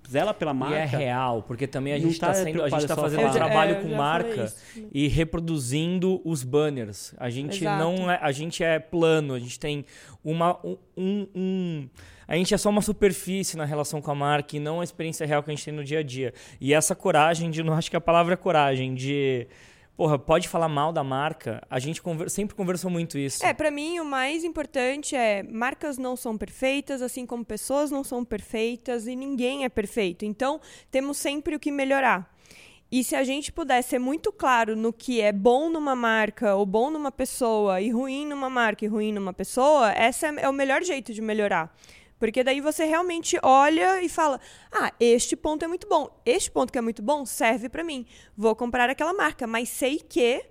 [0.09, 0.75] zela pela marca.
[0.75, 3.75] E é real, porque também a gente está tá, a gente tá fazendo um trabalho
[3.75, 4.53] é, com marca
[4.93, 7.13] e reproduzindo os banners.
[7.17, 7.83] A gente Exato.
[7.83, 9.85] não é, a gente é plano, a gente tem
[10.23, 10.59] uma
[10.95, 11.89] um, um,
[12.27, 15.25] a gente é só uma superfície na relação com a marca e não a experiência
[15.25, 16.33] real que a gente tem no dia a dia.
[16.59, 19.47] E essa coragem de, não acho que a palavra é coragem, de
[19.97, 21.61] porra, pode falar mal da marca.
[21.69, 23.43] A gente conver sempre conversou muito isso.
[23.43, 28.03] É, para mim o mais importante é marcas não são perfeitas, assim como pessoas não
[28.03, 30.23] são perfeitas e ninguém é perfeito.
[30.23, 32.31] Então, temos sempre o que melhorar.
[32.89, 36.65] E se a gente puder ser muito claro no que é bom numa marca, ou
[36.65, 40.53] bom numa pessoa, e ruim numa marca e ruim numa pessoa, esse é, é o
[40.53, 41.75] melhor jeito de melhorar.
[42.19, 44.39] Porque daí você realmente olha e fala:
[44.71, 46.09] "Ah, este ponto é muito bom.
[46.25, 48.05] Este ponto que é muito bom serve para mim.
[48.35, 50.45] Vou comprar aquela marca, mas sei que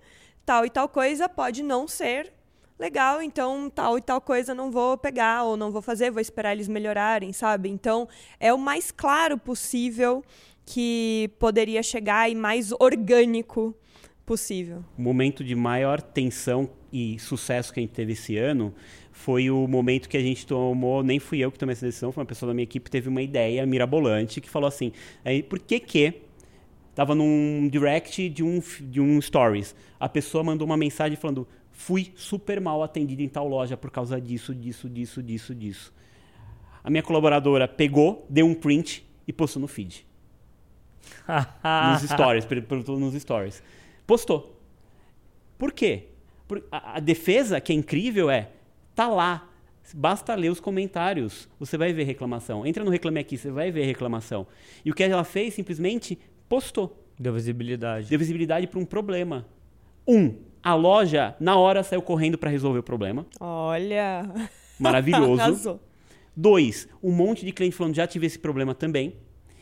[0.44, 2.32] tal e tal coisa pode não ser
[2.78, 6.52] legal, então tal e tal coisa não vou pegar ou não vou fazer, vou esperar
[6.52, 7.68] eles melhorarem, sabe?
[7.68, 10.22] Então, é o mais claro possível
[10.64, 13.74] que poderia chegar e mais orgânico
[14.26, 14.84] possível.
[14.98, 18.74] O momento de maior tensão e sucesso que a gente teve esse ano
[19.12, 22.22] foi o momento que a gente tomou, nem fui eu que tomei essa decisão, foi
[22.22, 24.92] uma pessoa da minha equipe teve uma ideia mirabolante que falou assim,
[25.24, 26.14] aí por que que
[26.94, 32.12] tava num direct de um de um stories, a pessoa mandou uma mensagem falando fui
[32.16, 35.94] super mal atendido em tal loja por causa disso, disso, disso, disso, disso.
[36.82, 40.06] A minha colaboradora pegou, deu um print e postou no feed.
[41.92, 43.62] nos stories, perguntou nos stories.
[44.06, 44.60] Postou.
[45.58, 46.08] Por quê?
[46.70, 48.50] a, a defesa, que é incrível, é
[48.96, 49.46] Tá lá.
[49.94, 51.46] Basta ler os comentários.
[51.60, 52.66] Você vai ver reclamação.
[52.66, 54.46] Entra no Reclame Aqui, você vai ver reclamação.
[54.84, 57.06] E o que ela fez, simplesmente postou.
[57.20, 58.08] Deu visibilidade.
[58.08, 59.46] Deu visibilidade para um problema.
[60.08, 63.26] Um, a loja, na hora, saiu correndo para resolver o problema.
[63.38, 64.28] Olha!
[64.80, 65.78] Maravilhoso.
[66.34, 69.14] Dois, um monte de cliente falando, já tive esse problema também.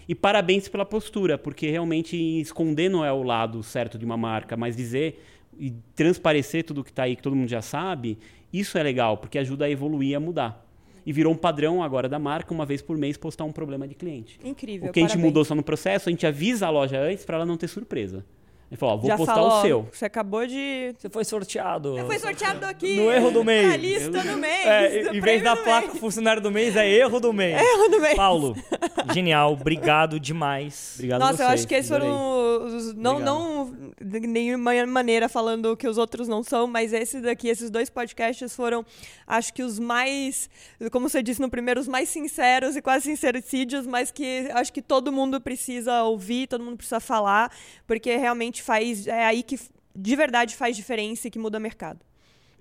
[0.09, 4.57] E parabéns pela postura, porque realmente esconder não é o lado certo de uma marca,
[4.57, 5.23] mas dizer
[5.59, 8.19] e transparecer tudo que está aí, que todo mundo já sabe,
[8.53, 10.65] isso é legal, porque ajuda a evoluir e a mudar.
[11.07, 13.95] E virou um padrão agora da marca, uma vez por mês, postar um problema de
[13.95, 14.39] cliente.
[14.43, 14.89] Incrível.
[14.89, 15.13] O que parabéns.
[15.13, 17.57] a gente mudou só no processo, a gente avisa a loja antes para ela não
[17.57, 18.25] ter surpresa.
[18.71, 19.89] Ele falou, ó, vou Já postar falou, o seu.
[19.93, 20.95] Você acabou de.
[20.99, 21.95] Você foi sorteado.
[21.95, 22.97] Você foi sorteado aqui.
[22.97, 23.69] No erro do mês.
[23.69, 24.67] Na lista do mês.
[24.67, 26.01] É, em vez da placa mês.
[26.01, 27.61] funcionário do mês, é erro do mês.
[27.61, 28.15] Erro do mês.
[28.15, 28.57] Paulo,
[29.13, 29.53] genial.
[29.53, 30.95] Obrigado demais.
[30.95, 31.49] Obrigado Nossa, vocês.
[31.49, 32.95] eu acho que esses foram os.
[32.95, 37.71] Não, não de nenhuma maneira falando que os outros não são, mas esse daqui, esses
[37.71, 38.85] dois podcasts foram,
[39.27, 40.49] acho que os mais,
[40.91, 44.83] como você disse no primeiro, os mais sinceros e quase sincericídios, mas que acho que
[44.83, 47.51] todo mundo precisa ouvir, todo mundo precisa falar,
[47.87, 49.07] porque realmente faz.
[49.07, 49.59] É aí que
[49.95, 52.01] de verdade faz diferença e que muda o mercado.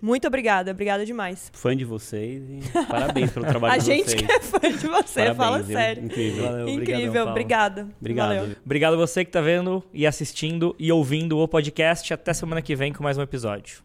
[0.01, 1.49] Muito obrigada, obrigada demais.
[1.53, 4.05] Fã de vocês e parabéns pelo trabalho de vocês.
[4.05, 6.03] A gente que é fã de você, parabéns, fala sério.
[6.03, 6.43] Incrível.
[6.43, 7.87] Valeu, Incrível, obrigada.
[8.01, 8.27] Obrigado.
[8.27, 8.55] Valeu.
[8.65, 12.13] Obrigado você que está vendo e assistindo e ouvindo o podcast.
[12.13, 13.81] Até semana que vem com mais um episódio.